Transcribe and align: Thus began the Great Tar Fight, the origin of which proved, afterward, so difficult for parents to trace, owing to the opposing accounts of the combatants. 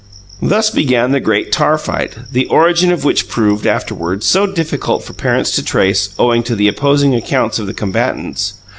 Thus 0.41 0.71
began 0.71 1.11
the 1.11 1.19
Great 1.19 1.51
Tar 1.51 1.77
Fight, 1.77 2.15
the 2.31 2.47
origin 2.47 2.91
of 2.91 3.03
which 3.03 3.27
proved, 3.27 3.67
afterward, 3.67 4.23
so 4.23 4.47
difficult 4.47 5.03
for 5.03 5.13
parents 5.13 5.51
to 5.51 5.63
trace, 5.63 6.09
owing 6.17 6.41
to 6.41 6.55
the 6.55 6.67
opposing 6.67 7.13
accounts 7.13 7.59
of 7.59 7.67
the 7.67 7.73
combatants. 7.75 8.53